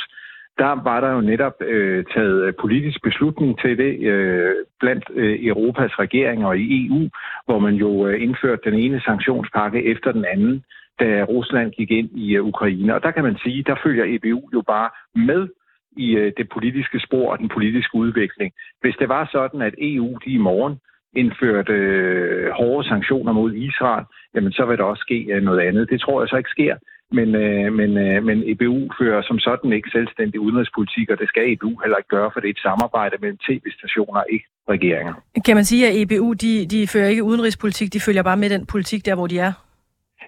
der 0.58 0.72
var 0.88 1.00
der 1.00 1.10
jo 1.16 1.20
netop 1.20 1.56
øh, 1.60 2.04
taget 2.14 2.38
øh, 2.46 2.52
politisk 2.60 2.98
beslutning 3.02 3.58
til 3.62 3.78
det 3.78 3.92
øh, 4.10 4.54
blandt 4.80 5.04
øh, 5.14 5.38
Europas 5.50 5.98
regeringer 5.98 6.46
og 6.46 6.58
i 6.58 6.86
EU, 6.86 7.08
hvor 7.46 7.58
man 7.58 7.74
jo 7.74 8.06
øh, 8.06 8.22
indførte 8.22 8.70
den 8.70 8.78
ene 8.78 9.00
sanktionspakke 9.00 9.84
efter 9.84 10.12
den 10.12 10.24
anden, 10.24 10.64
da 11.00 11.24
Rusland 11.24 11.72
gik 11.72 11.90
ind 11.90 12.10
i 12.14 12.36
øh, 12.36 12.44
Ukraine. 12.44 12.94
Og 12.94 13.02
der 13.02 13.10
kan 13.10 13.24
man 13.24 13.36
sige, 13.44 13.62
der 13.62 13.76
følger 13.84 14.04
EBU 14.06 14.40
jo 14.52 14.62
bare 14.66 14.90
med 15.14 15.48
i 15.96 16.16
øh, 16.16 16.32
det 16.36 16.48
politiske 16.48 17.00
spor 17.00 17.32
og 17.32 17.38
den 17.38 17.48
politiske 17.48 17.94
udvikling. 17.94 18.52
Hvis 18.80 18.96
det 19.00 19.08
var 19.08 19.28
sådan, 19.32 19.62
at 19.62 19.74
EU 19.78 20.18
de 20.24 20.30
i 20.30 20.38
morgen 20.38 20.76
indførte 21.12 21.72
øh, 21.72 22.50
hårde 22.50 22.88
sanktioner 22.88 23.32
mod 23.32 23.52
Israel, 23.54 24.04
jamen 24.34 24.52
så 24.52 24.66
vil 24.66 24.78
der 24.78 24.84
også 24.84 25.00
ske 25.00 25.18
øh, 25.32 25.42
noget 25.42 25.60
andet. 25.60 25.90
Det 25.90 26.00
tror 26.00 26.22
jeg 26.22 26.28
så 26.28 26.36
ikke 26.36 26.50
sker. 26.50 26.76
Men, 27.12 27.34
øh, 27.34 27.72
men, 27.72 27.90
øh, 27.98 28.24
men 28.24 28.38
EBU 28.50 28.88
fører 28.98 29.22
som 29.22 29.38
sådan 29.38 29.72
ikke 29.72 29.90
selvstændig 29.90 30.40
udenrigspolitik, 30.40 31.10
og 31.10 31.18
det 31.18 31.28
skal 31.28 31.52
EBU 31.52 31.72
heller 31.82 31.96
ikke 31.96 32.08
gøre, 32.08 32.30
for 32.32 32.40
det 32.40 32.48
er 32.48 32.50
et 32.50 32.66
samarbejde 32.68 33.16
mellem 33.20 33.38
tv-stationer, 33.38 34.22
ikke 34.32 34.46
regeringer. 34.68 35.14
Kan 35.44 35.56
man 35.56 35.64
sige, 35.64 35.88
at 35.88 35.94
EBU 36.02 36.32
de, 36.32 36.66
de 36.66 36.86
fører 36.86 37.08
ikke 37.08 37.24
udenrigspolitik, 37.24 37.92
de 37.92 38.00
følger 38.00 38.22
bare 38.22 38.36
med 38.36 38.50
den 38.50 38.66
politik 38.66 39.06
der, 39.06 39.14
hvor 39.14 39.26
de 39.26 39.38
er? 39.38 39.52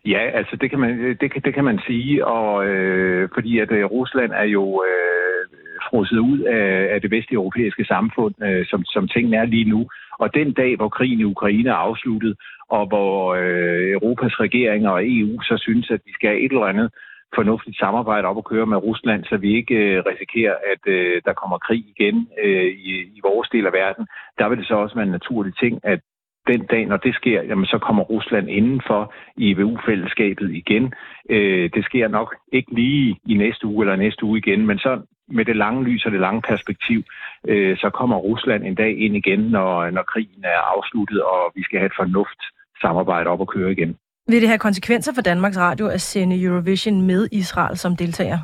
Ja, 0.07 0.31
altså 0.39 0.57
det 0.57 0.71
kan 0.71 0.79
man, 0.79 1.17
det, 1.21 1.33
kan, 1.33 1.43
det 1.43 1.55
kan 1.55 1.65
man 1.65 1.81
sige, 1.87 2.27
og 2.27 2.67
øh, 2.67 3.29
fordi 3.35 3.59
at 3.59 3.71
øh, 3.71 3.85
Rusland 3.85 4.33
er 4.33 4.45
jo 4.45 4.85
øh, 4.89 5.59
frosset 5.91 6.19
ud 6.19 6.41
af, 6.41 6.95
af 6.95 7.01
det 7.01 7.11
vesteuropæiske 7.11 7.85
samfund, 7.85 8.35
øh, 8.43 8.67
som, 8.67 8.85
som 8.85 9.09
tingene 9.09 9.37
er 9.37 9.45
lige 9.45 9.71
nu. 9.71 9.89
Og 10.19 10.35
den 10.35 10.53
dag, 10.53 10.77
hvor 10.77 10.89
krigen 10.89 11.21
i 11.21 11.25
Ukraine 11.25 11.71
er 11.71 11.75
afsluttet, 11.75 12.37
og 12.69 12.87
hvor 12.87 13.35
øh, 13.35 13.93
Europas 13.93 14.41
regeringer 14.41 14.91
og 14.91 15.03
EU 15.07 15.41
så 15.41 15.57
synes, 15.61 15.91
at 15.91 16.01
vi 16.07 16.13
skal 16.13 16.31
have 16.31 16.41
et 16.41 16.53
eller 16.53 16.67
andet 16.67 16.91
fornuftigt 17.35 17.79
samarbejde 17.79 18.29
op 18.29 18.39
at 18.39 18.45
køre 18.45 18.67
med 18.67 18.77
Rusland, 18.77 19.25
så 19.25 19.37
vi 19.37 19.57
ikke 19.57 19.75
øh, 19.75 20.03
risikerer, 20.11 20.57
at 20.73 20.93
øh, 20.93 21.23
der 21.25 21.33
kommer 21.33 21.59
krig 21.59 21.85
igen 21.95 22.29
øh, 22.45 22.71
i, 22.89 22.93
i 23.17 23.21
vores 23.23 23.49
del 23.49 23.67
af 23.67 23.73
verden, 23.73 24.07
der 24.39 24.49
vil 24.49 24.59
det 24.59 24.67
så 24.67 24.75
også 24.75 24.95
være 24.95 25.07
en 25.07 25.19
naturlig 25.19 25.55
ting, 25.57 25.81
at 25.83 26.01
den 26.49 26.67
dag, 26.67 26.87
når 26.87 26.97
det 26.97 27.15
sker, 27.15 27.43
jamen, 27.43 27.67
så 27.67 27.79
kommer 27.79 28.03
Rusland 28.03 28.51
indenfor 28.51 29.13
i 29.37 29.51
EVU-fællesskabet 29.51 30.51
igen. 30.55 30.93
Øh, 31.31 31.71
det 31.75 31.85
sker 31.85 32.09
nok 32.09 32.37
ikke 32.53 32.75
lige 32.75 33.17
i 33.27 33.35
næste 33.35 33.67
uge 33.67 33.85
eller 33.85 33.97
næste 33.97 34.25
uge 34.25 34.39
igen, 34.39 34.67
men 34.67 34.79
så 34.79 35.01
med 35.29 35.45
det 35.45 35.57
lange 35.57 35.85
lys 35.85 36.05
og 36.07 36.13
det 36.13 36.21
lange 36.21 36.43
perspektiv, 36.43 37.03
øh, 37.49 37.77
så 37.77 37.91
kommer 37.91 38.17
Rusland 38.17 38.65
en 38.65 38.75
dag 38.75 38.99
ind 38.99 39.17
igen, 39.17 39.39
når, 39.39 39.91
når 39.91 40.03
krigen 40.03 40.45
er 40.45 40.61
afsluttet, 40.77 41.23
og 41.23 41.53
vi 41.55 41.63
skal 41.63 41.79
have 41.79 41.87
et 41.87 41.97
fornuft 41.97 42.41
samarbejde 42.81 43.31
op 43.31 43.41
og 43.41 43.49
køre 43.49 43.73
igen. 43.73 43.97
Vil 44.29 44.41
det 44.41 44.49
have 44.49 44.59
konsekvenser 44.59 45.13
for 45.15 45.23
Danmarks 45.23 45.59
Radio 45.59 45.87
at 45.87 46.01
sende 46.01 46.43
Eurovision 46.43 47.03
med 47.03 47.29
Israel 47.33 47.77
som 47.77 47.97
deltager? 47.97 48.39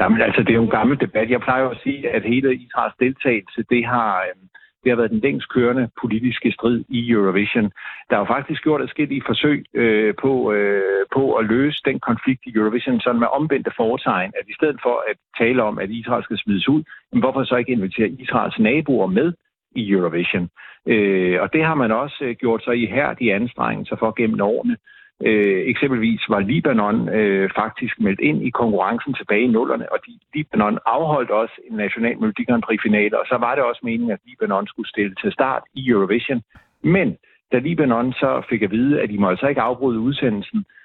Jamen 0.00 0.20
altså, 0.20 0.40
det 0.40 0.50
er 0.50 0.54
jo 0.54 0.62
en 0.62 0.78
gammel 0.80 1.00
debat. 1.00 1.30
Jeg 1.30 1.40
plejer 1.40 1.62
jo 1.62 1.70
at 1.70 1.80
sige, 1.82 2.10
at 2.10 2.22
hele 2.22 2.54
Israels 2.56 2.94
deltagelse, 3.00 3.64
det 3.70 3.86
har, 3.86 4.10
øh, 4.26 4.34
det 4.82 4.90
har 4.90 4.96
været 4.96 5.10
den 5.10 5.20
længst 5.20 5.48
kørende 5.48 5.88
politiske 6.02 6.52
strid 6.52 6.84
i 6.88 7.10
Eurovision. 7.10 7.72
Der 8.10 8.16
har 8.16 8.24
faktisk 8.24 8.62
gjort 8.62 8.80
et 8.98 9.22
forsøg 9.26 9.64
øh, 9.74 10.14
på, 10.22 10.52
øh, 10.52 11.06
på 11.14 11.34
at 11.34 11.44
løse 11.44 11.80
den 11.84 12.00
konflikt 12.00 12.42
i 12.46 12.52
Eurovision 12.56 13.00
sådan 13.00 13.20
med 13.20 13.28
omvendte 13.32 13.72
foretegn, 13.76 14.32
at 14.40 14.46
i 14.48 14.54
stedet 14.54 14.78
for 14.82 15.04
at 15.10 15.16
tale 15.38 15.62
om, 15.62 15.78
at 15.78 15.90
Israel 15.90 16.24
skal 16.24 16.38
smides 16.38 16.68
ud, 16.68 16.82
jamen 17.12 17.22
hvorfor 17.22 17.44
så 17.44 17.56
ikke 17.56 17.72
invitere 17.72 18.08
Israels 18.08 18.58
naboer 18.58 19.06
med 19.06 19.32
i 19.74 19.90
Eurovision? 19.90 20.48
Øh, 20.86 21.42
og 21.42 21.52
det 21.52 21.64
har 21.64 21.74
man 21.74 21.92
også 21.92 22.18
øh, 22.20 22.36
gjort 22.36 22.62
så 22.64 22.70
ihærdige 22.70 23.34
anstrengelser 23.34 23.96
for 23.96 24.12
gennem 24.16 24.40
årene. 24.40 24.76
Øh, 25.26 25.62
eksempelvis 25.72 26.22
var 26.28 26.40
Libanon 26.40 27.08
øh, 27.08 27.50
faktisk 27.60 28.00
meldt 28.00 28.20
ind 28.20 28.42
i 28.42 28.50
konkurrencen 28.50 29.14
tilbage 29.14 29.44
i 29.44 29.54
nullerne, 29.56 29.92
og 29.92 29.98
de, 30.06 30.18
Libanon 30.34 30.78
afholdt 30.86 31.30
også 31.30 31.54
en 31.70 31.76
national 31.76 32.18
Melodi 32.18 32.44
Grand 32.44 32.62
Prix 32.62 32.80
finale, 32.82 33.20
og 33.20 33.26
så 33.26 33.36
var 33.36 33.54
det 33.54 33.64
også 33.64 33.80
meningen, 33.84 34.10
at 34.10 34.20
Libanon 34.26 34.66
skulle 34.66 34.88
stille 34.88 35.14
til 35.14 35.32
start 35.32 35.62
i 35.74 35.90
Eurovision. 35.90 36.42
Men 36.82 37.16
da 37.52 37.58
Libanon 37.58 38.12
så 38.12 38.42
fik 38.50 38.62
at 38.62 38.70
vide, 38.70 39.00
at 39.02 39.08
de 39.08 39.18
må 39.18 39.28
altså 39.28 39.46
ikke 39.46 39.60
afbryde 39.60 40.00
udsendelsen, 40.00 40.58
øh, 40.58 40.81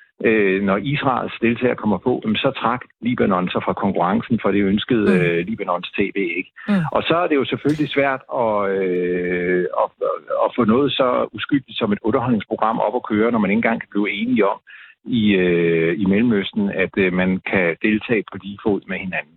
når 0.62 0.78
Israels 0.78 1.34
deltager 1.42 1.76
kommer 1.76 1.98
på, 1.98 2.22
så 2.36 2.52
trak 2.62 2.82
Libanon 3.02 3.50
sig 3.50 3.62
fra 3.64 3.74
konkurrencen, 3.74 4.40
for 4.42 4.52
det 4.52 4.62
ønskede 4.64 5.06
mm. 5.06 5.22
øh, 5.22 5.46
Libanons 5.48 5.92
tv 5.98 6.18
ikke. 6.38 6.52
Mm. 6.68 6.74
Og 6.92 7.04
så 7.04 7.16
er 7.18 7.28
det 7.28 7.36
jo 7.36 7.46
selvfølgelig 7.46 7.90
svært 7.90 8.22
at, 8.44 8.56
øh, 8.78 9.66
at, 9.84 9.90
at 10.46 10.50
få 10.56 10.64
noget 10.66 10.92
så 10.92 11.28
uskyldigt 11.34 11.78
som 11.78 11.92
et 11.92 12.00
underholdningsprogram 12.02 12.80
op 12.80 12.96
at 12.96 13.08
køre, 13.10 13.32
når 13.32 13.40
man 13.40 13.52
ikke 13.52 13.58
engang 13.58 13.82
kan 13.82 13.90
blive 13.92 14.12
enige 14.12 14.48
om 14.48 14.60
i, 15.06 15.32
øh, 15.32 16.00
i 16.00 16.06
Mellemøsten, 16.06 16.72
at 16.72 16.94
øh, 16.98 17.14
man 17.14 17.42
kan 17.52 17.76
deltage 17.82 18.24
på 18.32 18.38
lige 18.44 18.60
fod 18.64 18.82
med 18.88 18.98
hinanden. 18.98 19.36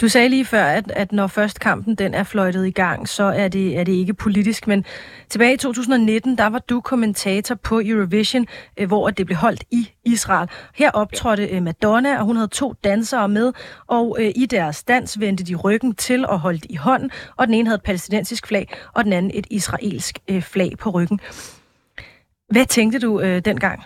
Du 0.00 0.08
sagde 0.08 0.28
lige 0.28 0.44
før, 0.44 0.64
at, 0.64 0.90
at 0.90 1.12
når 1.12 1.26
først 1.26 1.60
kampen 1.60 1.94
den 1.94 2.14
er 2.14 2.22
fløjtet 2.22 2.66
i 2.66 2.70
gang, 2.70 3.08
så 3.08 3.22
er 3.22 3.48
det, 3.48 3.78
er 3.78 3.84
det 3.84 3.92
ikke 3.92 4.14
politisk. 4.14 4.66
Men 4.66 4.84
tilbage 5.28 5.54
i 5.54 5.56
2019, 5.56 6.38
der 6.38 6.46
var 6.46 6.58
du 6.58 6.80
kommentator 6.80 7.54
på 7.54 7.80
Eurovision, 7.84 8.46
øh, 8.76 8.88
hvor 8.88 9.10
det 9.10 9.26
blev 9.26 9.36
holdt 9.36 9.64
i 9.70 9.88
Israel. 10.04 10.48
Her 10.74 10.90
optrådte 10.90 11.46
øh, 11.46 11.62
Madonna, 11.62 12.18
og 12.18 12.24
hun 12.24 12.36
havde 12.36 12.48
to 12.48 12.74
dansere 12.84 13.28
med, 13.28 13.52
og 13.86 14.16
øh, 14.20 14.32
i 14.36 14.46
deres 14.46 14.84
dans 14.84 15.20
vendte 15.20 15.44
de 15.44 15.54
ryggen 15.54 15.94
til 15.94 16.26
og 16.26 16.40
holdt 16.40 16.66
i 16.70 16.74
hånden, 16.74 17.10
og 17.36 17.46
den 17.46 17.54
ene 17.54 17.68
havde 17.68 17.76
et 17.76 17.82
palæstinensisk 17.82 18.46
flag, 18.46 18.74
og 18.94 19.04
den 19.04 19.12
anden 19.12 19.30
et 19.34 19.46
israelsk 19.50 20.18
flag 20.40 20.72
på 20.78 20.90
ryggen. 20.90 21.20
Hvad 22.50 22.66
tænkte 22.66 22.98
du 22.98 23.20
øh, 23.20 23.44
dengang? 23.44 23.82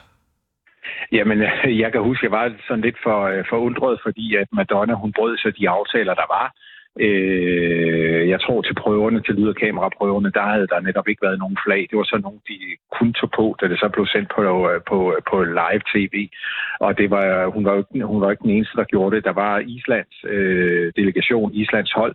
Jamen, 1.13 1.43
øh, 1.43 1.79
jeg 1.79 1.93
kan 1.93 2.03
huske, 2.03 2.27
at 2.27 2.33
jeg 2.33 2.39
var 2.39 2.53
sådan 2.69 2.85
lidt 2.85 2.99
for, 3.03 3.19
for 3.37 3.45
forundret, 3.49 4.01
fordi 4.03 4.37
at 4.37 4.49
Madonna, 4.53 4.95
hun 4.95 5.13
brød 5.13 5.37
sig 5.37 5.59
de 5.59 5.69
aftaler, 5.69 6.15
der 6.15 6.29
var. 6.37 6.47
Øh, 7.01 8.29
jeg 8.29 8.41
tror 8.41 8.63
til 8.63 8.75
prøverne, 8.75 9.23
til 9.23 9.35
lyd- 9.35 9.49
og 9.49 9.57
kameraprøverne, 9.57 10.31
der 10.31 10.43
havde 10.43 10.67
der 10.67 10.81
netop 10.81 11.09
ikke 11.09 11.27
været 11.27 11.39
nogen 11.39 11.59
flag. 11.67 11.87
Det 11.91 11.99
var 11.99 12.05
så 12.05 12.19
nogen, 12.23 12.41
de 12.49 12.57
kun 12.99 13.13
tog 13.13 13.31
på, 13.37 13.57
da 13.61 13.69
det 13.69 13.79
så 13.79 13.89
blev 13.89 14.07
sendt 14.07 14.29
på, 14.37 14.43
øh, 14.71 14.81
på, 14.91 14.99
på 15.31 15.37
live 15.43 15.83
tv. 15.95 16.29
Og 16.81 16.99
det 16.99 17.11
var, 17.11 17.47
hun, 17.55 17.65
var 17.65 17.77
ikke, 17.77 18.05
hun 18.05 18.21
var 18.21 18.31
ikke 18.31 18.43
den 18.43 18.51
eneste, 18.51 18.77
der 18.77 18.85
gjorde 18.85 19.17
det. 19.17 19.25
Der 19.25 19.33
var 19.33 19.59
Islands 19.59 20.17
øh, 20.29 20.93
delegation, 20.97 21.55
Islands 21.55 21.93
hold, 21.93 22.15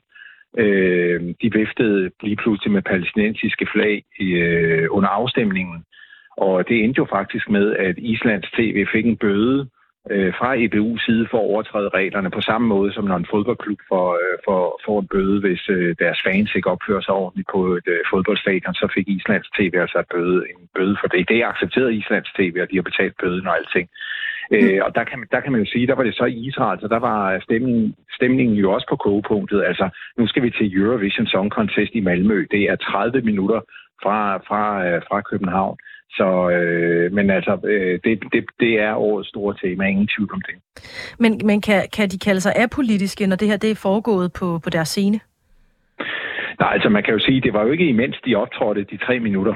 øh, 0.57 1.21
de 1.41 1.49
viftede 1.59 2.11
lige 2.23 2.35
pludselig 2.35 2.71
med 2.71 2.81
palæstinensiske 2.81 3.67
flag 3.73 4.03
øh, 4.21 4.87
under 4.91 5.09
afstemningen. 5.09 5.83
Og 6.47 6.67
det 6.69 6.83
endte 6.83 6.99
jo 7.03 7.07
faktisk 7.17 7.49
med, 7.49 7.75
at 7.75 7.95
Islands 7.97 8.49
TV 8.57 8.85
fik 8.93 9.05
en 9.05 9.17
bøde 9.17 9.67
øh, 10.11 10.33
fra 10.39 10.49
EBU's 10.63 11.05
side 11.05 11.27
for 11.31 11.37
at 11.37 11.49
overtræde 11.51 11.89
reglerne 11.89 12.31
på 12.31 12.41
samme 12.41 12.67
måde, 12.67 12.93
som 12.93 13.05
når 13.05 13.17
en 13.17 13.31
fodboldklub 13.33 13.79
får, 13.91 14.07
øh, 14.21 14.35
får, 14.45 14.81
får 14.85 14.99
en 14.99 15.07
bøde, 15.13 15.39
hvis 15.45 15.63
øh, 15.69 15.95
deres 15.99 16.19
fans 16.27 16.55
ikke 16.55 16.71
opfører 16.75 17.01
sig 17.01 17.13
ordentligt 17.13 17.49
på 17.55 17.61
et 17.79 17.87
øh, 17.87 17.99
fodboldstadion, 18.11 18.73
så 18.73 18.87
fik 18.95 19.07
Islands 19.07 19.49
TV 19.57 19.73
altså 19.85 19.99
et 19.99 20.11
bøde, 20.15 20.39
en 20.51 20.67
bøde 20.75 20.97
for 21.01 21.07
det. 21.07 21.29
Det 21.29 21.43
accepterede 21.51 21.95
Islands 21.95 22.31
TV, 22.37 22.55
og 22.63 22.67
de 22.71 22.77
har 22.79 22.89
betalt 22.91 23.15
bøden 23.21 23.47
og 23.47 23.57
alting. 23.57 23.87
Mm. 24.51 24.57
Øh, 24.57 24.79
og 24.85 24.95
der 24.95 25.03
kan, 25.03 25.17
der 25.31 25.39
kan 25.39 25.51
man 25.51 25.61
jo 25.61 25.71
sige, 25.71 25.87
der 25.87 25.95
var 25.95 26.03
det 26.03 26.15
så 26.15 26.25
i 26.25 26.41
Israel, 26.49 26.79
så 26.81 26.87
der 26.87 26.99
var 26.99 27.39
stemningen, 27.47 27.95
stemningen 28.17 28.55
jo 28.63 28.71
også 28.71 28.87
på 28.89 28.95
kogepunktet. 28.95 29.63
Altså, 29.69 29.89
nu 30.17 30.27
skal 30.27 30.43
vi 30.43 30.49
til 30.49 30.77
Eurovision 30.77 31.27
Song 31.27 31.49
Contest 31.51 31.91
i 31.95 32.01
Malmø. 32.07 32.45
Det 32.51 32.63
er 32.71 32.75
30 32.75 33.21
minutter 33.21 33.59
fra, 34.03 34.37
fra, 34.47 34.63
øh, 34.87 35.01
fra 35.07 35.21
København. 35.21 35.77
Så, 36.17 36.49
øh, 36.49 37.11
men 37.11 37.29
altså, 37.29 37.59
øh, 37.63 37.99
det, 38.03 38.23
det, 38.33 38.45
det 38.59 38.79
er 38.79 38.93
årets 38.93 39.29
store 39.29 39.55
tema, 39.61 39.85
ingen 39.87 40.09
tvivl 40.17 40.33
om 40.33 40.41
det. 40.41 40.55
Men, 41.19 41.41
men 41.43 41.61
kan, 41.61 41.83
kan 41.93 42.09
de 42.09 42.19
kalde 42.19 42.41
sig 42.41 42.53
apolitiske, 42.55 43.27
når 43.27 43.35
det 43.35 43.47
her 43.47 43.57
det 43.57 43.71
er 43.71 43.75
foregået 43.75 44.33
på, 44.33 44.59
på 44.63 44.69
deres 44.69 44.89
scene? 44.89 45.19
Nej, 46.59 46.73
altså 46.73 46.89
man 46.89 47.03
kan 47.03 47.13
jo 47.13 47.19
sige, 47.19 47.41
det 47.41 47.53
var 47.53 47.63
jo 47.63 47.71
ikke 47.71 47.89
imens 47.89 48.17
de 48.25 48.35
optrådte 48.35 48.83
de 48.83 48.97
tre 48.97 49.19
minutter. 49.19 49.55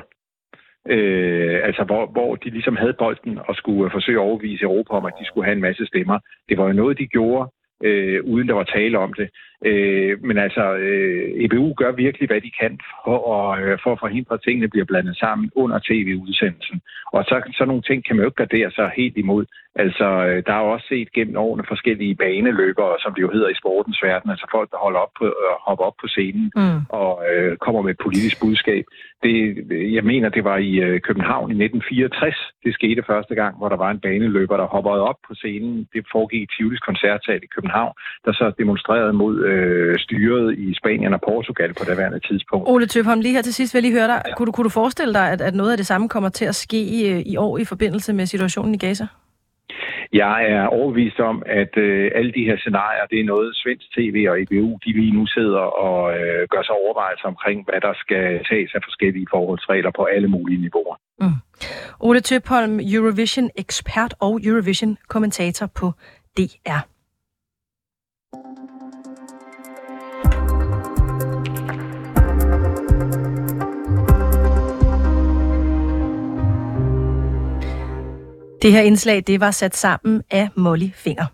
Øh, 0.88 1.59
altså 1.63 1.83
hvor, 1.83 2.05
hvor 2.05 2.35
de 2.35 2.50
ligesom 2.50 2.75
havde 2.75 2.93
bolden 2.93 3.39
og 3.47 3.55
skulle 3.55 3.91
forsøge 3.91 4.19
at 4.19 4.27
overvise 4.29 4.63
Europa 4.63 4.93
om, 4.93 5.05
at 5.05 5.13
de 5.19 5.25
skulle 5.25 5.45
have 5.45 5.55
en 5.55 5.62
masse 5.62 5.85
stemmer. 5.85 6.19
Det 6.50 6.57
var 6.57 6.65
jo 6.67 6.74
noget, 6.74 6.97
de 6.97 7.07
gjorde, 7.07 7.51
øh, 7.84 8.24
uden 8.24 8.48
der 8.48 8.53
var 8.53 8.63
tale 8.63 9.00
om 9.00 9.13
det. 9.13 9.29
Øh, 9.65 10.24
men 10.24 10.38
altså, 10.38 10.74
øh, 10.74 11.44
EBU 11.44 11.74
gør 11.74 11.91
virkelig, 11.91 12.27
hvad 12.27 12.41
de 12.41 12.51
kan 12.62 12.79
for 13.05 13.20
at, 13.36 13.63
øh, 13.63 13.77
for 13.84 13.91
at 13.91 14.00
forhindre, 14.00 14.34
at 14.34 14.41
tingene 14.44 14.67
bliver 14.67 14.86
blandet 14.86 15.17
sammen 15.17 15.51
under 15.55 15.79
tv-udsendelsen. 15.79 16.82
Og 17.13 17.24
så, 17.24 17.51
så 17.58 17.65
nogle 17.65 17.82
ting 17.82 18.05
kan 18.05 18.15
man 18.15 18.24
jo 18.24 18.29
ikke 18.29 18.44
gardere 18.44 18.72
sig 18.72 18.91
helt 18.98 19.17
imod. 19.17 19.46
Altså, 19.84 20.08
øh, 20.27 20.44
der 20.46 20.53
er 20.53 20.62
jo 20.65 20.72
også 20.75 20.88
set 20.89 21.10
gennem 21.17 21.38
årene 21.38 21.63
forskellige 21.67 22.15
baneløbere, 22.15 22.96
som 23.03 23.13
det 23.13 23.22
jo 23.22 23.32
hedder 23.36 23.50
i 23.50 23.60
sportens 23.62 24.00
verden, 24.03 24.29
altså 24.34 24.48
folk, 24.55 24.72
der 24.72 24.77
holder 24.86 25.00
op 25.00 25.13
på, 25.20 25.25
øh, 25.25 25.53
hopper 25.67 25.86
op 25.89 25.98
på 26.01 26.08
scenen 26.08 26.51
mm. 26.55 26.79
og 26.89 27.12
øh, 27.29 27.58
kommer 27.65 27.82
med 27.82 27.91
et 27.91 28.03
politisk 28.05 28.38
budskab. 28.44 28.86
Det, 29.24 29.36
jeg 29.98 30.03
mener, 30.12 30.29
det 30.29 30.44
var 30.44 30.58
i 30.58 30.72
øh, 30.88 31.01
København 31.08 31.48
i 31.51 31.55
1964, 31.63 32.36
det 32.65 32.74
skete 32.74 33.01
første 33.12 33.36
gang, 33.41 33.53
hvor 33.58 33.70
der 33.70 33.79
var 33.84 33.91
en 33.91 34.00
baneløber, 34.05 34.58
der 34.58 34.74
hoppede 34.75 35.08
op 35.10 35.20
på 35.27 35.34
scenen. 35.41 35.88
Det 35.94 36.01
foregik 36.12 36.41
i 36.41 36.51
Tivolis 36.53 36.84
koncertsal 36.89 37.39
i 37.44 37.50
København, 37.55 37.94
der 38.25 38.34
så 38.34 38.46
demonstrerede 38.62 39.13
mod 39.13 39.36
øh, 39.51 39.96
styret 40.05 40.48
i 40.65 40.67
Spanien 40.79 41.13
og 41.13 41.22
Portugal 41.29 41.74
på 41.74 41.84
det 41.88 41.98
værende 41.98 42.20
tidspunkt. 42.29 42.70
Ole 42.70 42.88
Tøbholm, 42.88 43.22
lige 43.22 43.36
her 43.36 43.41
til 43.41 43.53
sidst 43.53 43.74
vil 43.74 43.79
jeg 43.79 43.86
lige 43.88 44.00
høre 44.00 44.08
dig. 44.13 44.22
Ja. 44.25 44.36
Kunne, 44.36 44.46
du, 44.46 44.51
kunne 44.51 44.67
du 44.70 44.75
forestille 44.82 45.13
dig, 45.13 45.32
at, 45.34 45.41
at 45.41 45.53
noget 45.55 45.72
af 45.72 45.77
det 45.77 45.88
samme 45.91 46.10
kommer 46.10 46.29
til 46.29 46.46
at 46.46 46.55
ske 46.55 46.79
i, 46.98 47.22
i 47.34 47.38
år 47.38 47.58
i 47.58 47.65
forbindelse 47.65 48.13
med 48.13 48.25
situationen 48.25 48.75
i 48.75 48.77
Gaza? 48.77 49.08
Jeg 50.13 50.38
er 50.55 50.65
overbevist 50.67 51.20
om, 51.20 51.44
at 51.46 51.77
øh, 51.77 52.12
alle 52.15 52.32
de 52.38 52.44
her 52.50 52.58
scenarier, 52.58 53.05
det 53.12 53.20
er 53.20 53.32
noget 53.34 53.55
svensk 53.55 53.88
tv 53.98 54.17
og 54.29 54.41
EBU, 54.41 54.70
de 54.86 54.91
lige 55.01 55.13
nu 55.17 55.25
sidder 55.25 55.65
og 55.88 56.00
øh, 56.17 56.48
gør 56.53 56.63
sig 56.63 56.75
overvejelser 56.84 57.27
omkring, 57.27 57.65
hvad 57.67 57.82
der 57.82 57.94
skal 58.03 58.25
tages 58.51 58.72
af 58.75 58.82
forskellige 58.88 59.27
forholdsregler 59.34 59.91
på 59.96 60.03
alle 60.03 60.27
mulige 60.27 60.62
niveauer. 60.62 60.96
Mm. 61.22 61.39
Ole 62.00 62.20
Tøpholm, 62.20 62.79
Eurovision-ekspert 62.94 64.13
og 64.20 64.34
Eurovision-kommentator 64.44 65.67
på 65.79 65.88
DR. 66.38 66.95
Det 78.62 78.71
her 78.71 78.81
indslag 78.81 79.24
det 79.27 79.39
var 79.39 79.51
sat 79.51 79.75
sammen 79.75 80.24
af 80.31 80.50
Molly 80.55 80.89
Finger. 80.95 81.25